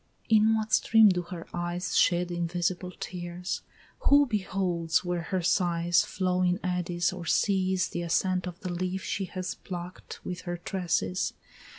In 0.29 0.55
what 0.55 0.73
stream 0.73 1.09
do 1.09 1.21
her 1.21 1.45
eyes 1.53 1.95
Shed 1.95 2.31
invisible 2.31 2.91
tears? 2.99 3.61
Who 4.09 4.25
beholds 4.25 5.05
where 5.05 5.21
her 5.21 5.43
sighs 5.43 6.03
Flow 6.03 6.41
in 6.41 6.59
eddies, 6.63 7.13
or 7.13 7.27
sees 7.27 7.89
the 7.89 8.01
ascent 8.01 8.47
of 8.47 8.59
the 8.61 8.71
leaf 8.73 9.03
She 9.03 9.25
has 9.25 9.53
pluck'd 9.53 10.17
with 10.23 10.41
her 10.49 10.57
tresses? 10.57 11.33